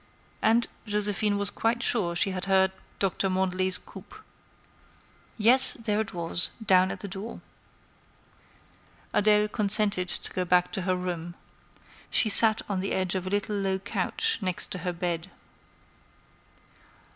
And 0.41 0.65
Joséphine 0.87 1.37
was 1.37 1.51
quite 1.51 1.83
sure 1.83 2.15
she 2.15 2.31
had 2.31 2.45
heard 2.45 2.71
Doctor 2.97 3.29
Mandelet's 3.29 3.77
coupé. 3.77 4.21
Yes, 5.37 5.75
there 5.75 5.99
it 6.01 6.11
was, 6.11 6.49
down 6.65 6.89
at 6.89 7.01
the 7.01 7.07
door. 7.07 7.39
Adèle 9.13 9.51
consented 9.51 10.09
to 10.09 10.33
go 10.33 10.43
back 10.43 10.71
to 10.71 10.81
her 10.89 10.95
room. 10.95 11.35
She 12.09 12.29
sat 12.29 12.63
on 12.67 12.79
the 12.79 12.93
edge 12.93 13.13
of 13.13 13.27
a 13.27 13.29
little 13.29 13.55
low 13.55 13.77
couch 13.77 14.39
next 14.41 14.71
to 14.71 14.79
her 14.79 14.91
bed. 14.93 15.29